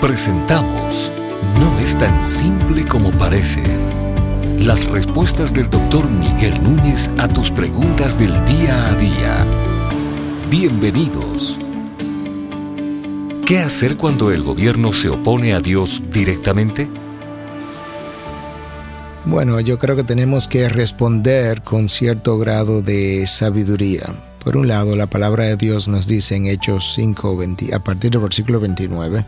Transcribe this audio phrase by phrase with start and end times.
[0.00, 1.10] Presentamos
[1.58, 3.62] No es tan simple como parece.
[4.58, 9.46] Las respuestas del doctor Miguel Núñez a tus preguntas del día a día.
[10.50, 11.58] Bienvenidos.
[13.46, 16.88] ¿Qué hacer cuando el gobierno se opone a Dios directamente?
[19.24, 24.14] Bueno, yo creo que tenemos que responder con cierto grado de sabiduría.
[24.44, 27.38] Por un lado, la palabra de Dios nos dice en Hechos 5,
[27.72, 29.24] a partir del versículo 29,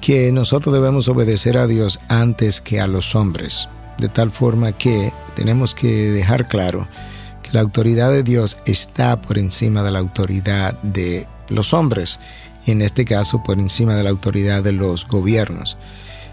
[0.00, 5.12] que nosotros debemos obedecer a Dios antes que a los hombres, de tal forma que
[5.34, 6.88] tenemos que dejar claro
[7.42, 12.20] que la autoridad de Dios está por encima de la autoridad de los hombres,
[12.66, 15.76] y en este caso por encima de la autoridad de los gobiernos.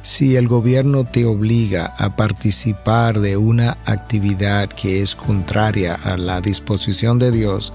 [0.02, 6.42] Si el gobierno te obliga a participar de una actividad que es contraria a la
[6.42, 7.74] disposición de Dios,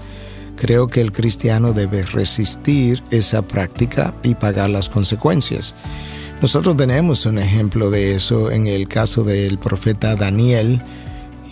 [0.61, 5.73] creo que el cristiano debe resistir esa práctica y pagar las consecuencias.
[6.39, 10.79] Nosotros tenemos un ejemplo de eso en el caso del profeta Daniel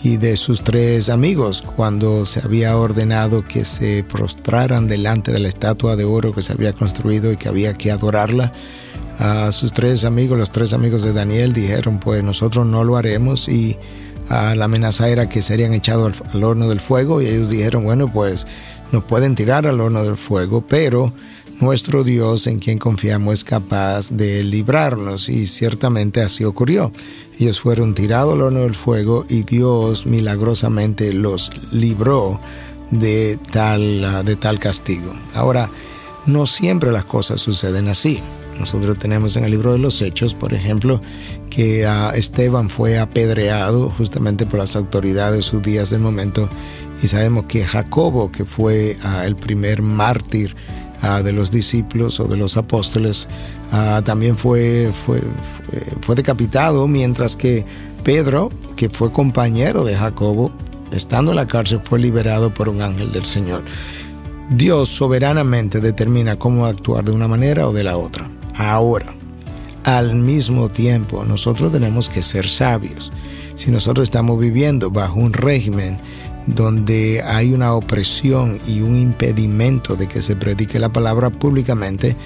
[0.04, 5.48] y de sus tres amigos cuando se había ordenado que se prostraran delante de la
[5.48, 8.52] estatua de oro que se había construido y que había que adorarla
[9.18, 13.48] a sus tres amigos, los tres amigos de Daniel, dijeron, pues nosotros no lo haremos
[13.48, 13.76] y
[14.30, 18.46] la amenaza era que serían echados al, horno del fuego y ellos dijeron, bueno, pues
[18.92, 21.12] nos pueden tirar al horno del fuego, pero
[21.60, 26.92] nuestro Dios en quien confiamos es capaz de librarnos y ciertamente así ocurrió.
[27.38, 32.40] Ellos fueron tirados al horno del fuego y Dios milagrosamente los libró
[32.90, 35.12] de tal, de tal castigo.
[35.34, 35.70] Ahora,
[36.26, 38.20] no siempre las cosas suceden así.
[38.60, 41.00] Nosotros tenemos en el libro de los Hechos, por ejemplo,
[41.48, 46.50] que Esteban fue apedreado justamente por las autoridades judías del momento
[47.02, 50.54] y sabemos que Jacobo, que fue ah, el primer mártir
[51.00, 53.28] ah, de los discípulos o de los apóstoles,
[53.72, 55.22] ah, también fue, fue,
[56.02, 57.64] fue decapitado, mientras que
[58.04, 60.52] Pedro, que fue compañero de Jacobo,
[60.92, 63.64] estando en la cárcel, fue liberado por un ángel del Señor.
[64.50, 68.28] Dios soberanamente determina cómo actuar de una manera o de la otra.
[68.60, 69.14] Ahora,
[69.84, 73.10] al mismo tiempo, nosotros tenemos que ser sabios.
[73.54, 75.98] Si nosotros estamos viviendo bajo un régimen
[76.46, 82.16] donde hay una opresión y un impedimento de que se predique la palabra públicamente,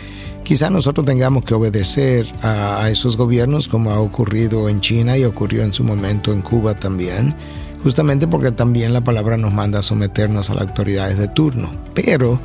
[0.42, 5.62] quizá nosotros tengamos que obedecer a, esos gobiernos como ha ocurrido en China y ocurrió
[5.62, 7.36] en su momento en Cuba también,
[7.84, 11.70] justamente porque también la palabra nos manda a someternos a las autoridades de turno.
[11.94, 12.40] Pero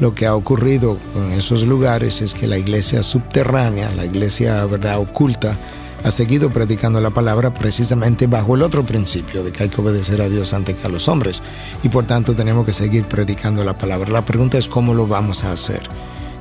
[0.00, 4.98] lo que ha ocurrido en esos lugares es que la iglesia subterránea, la iglesia verdad
[4.98, 5.56] oculta,
[6.02, 10.22] ha seguido predicando la palabra precisamente bajo el otro principio de que hay que obedecer
[10.22, 11.42] a Dios antes que a los hombres
[11.82, 14.10] y por tanto tenemos que seguir predicando la palabra.
[14.10, 15.82] La pregunta es cómo lo vamos a hacer.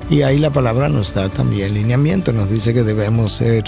[0.10, 3.66] Y ahí la palabra nos da también lineamiento, nos dice que debemos ser,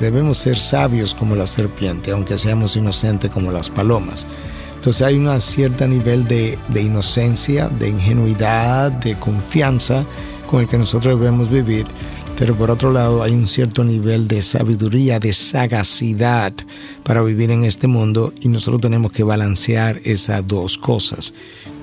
[0.00, 4.26] debemos ser sabios como la serpiente, aunque seamos inocentes como las palomas.
[4.82, 10.04] Entonces hay un cierto nivel de, inocencia, de ingenuidad, de confianza
[10.50, 11.86] con el que nosotros debemos vivir,
[12.36, 16.52] pero por otro lado hay un cierto nivel de sabiduría, de sagacidad
[17.04, 21.32] para vivir en este mundo y nosotros tenemos que balancear esas dos cosas.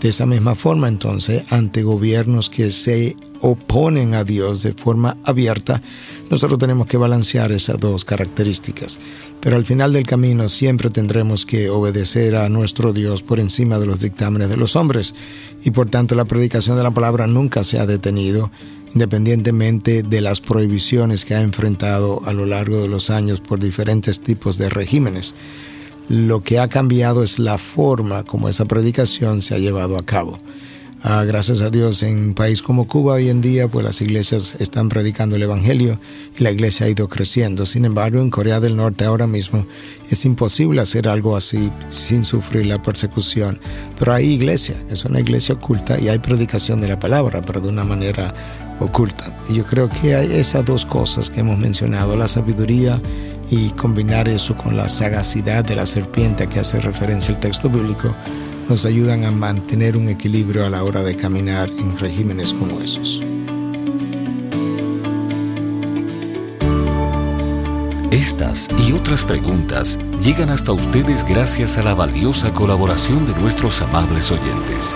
[0.01, 5.81] De esa misma forma, entonces, ante gobiernos que se oponen a Dios de forma abierta,
[6.29, 8.97] nosotros tenemos que balancear esas dos características.
[9.41, 13.87] Pero al final del camino siempre tendremos que obedecer a nuestro Dios por encima de
[13.87, 15.15] los dictámenes de los hombres
[15.63, 18.51] y por tanto la predicación de la palabra nunca se ha detenido
[18.93, 24.21] independientemente de las prohibiciones que ha enfrentado a lo largo de los años por diferentes
[24.21, 25.35] tipos de regímenes.
[26.09, 30.39] Lo que ha cambiado es la forma como esa predicación se ha llevado a cabo.
[31.03, 34.55] Ah, gracias a Dios, en un país como Cuba hoy en día, pues las iglesias
[34.57, 35.99] están predicando el Evangelio
[36.37, 37.67] y la iglesia ha ido creciendo.
[37.67, 39.67] Sin embargo, en Corea del Norte ahora mismo
[40.09, 43.59] es imposible hacer algo así sin sufrir la persecución.
[43.97, 47.69] Pero hay iglesia, es una iglesia oculta y hay predicación de la palabra, pero de
[47.69, 48.33] una manera
[48.79, 49.25] oculta.
[49.49, 52.99] Y yo creo que hay esas dos cosas que hemos mencionado, la sabiduría
[53.51, 57.69] y combinar eso con la sagacidad de la serpiente a que hace referencia el texto
[57.69, 58.13] bíblico
[58.69, 63.23] nos ayudan a mantener un equilibrio a la hora de caminar en regímenes como esos.
[68.11, 74.31] Estas y otras preguntas llegan hasta ustedes gracias a la valiosa colaboración de nuestros amables
[74.31, 74.95] oyentes.